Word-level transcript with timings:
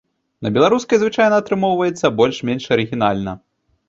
На 0.45 0.49
беларускай 0.53 0.97
звычайна 1.03 1.35
атрымоўваецца 1.41 2.11
больш-менш 2.21 2.63
арыгінальна. 2.77 3.35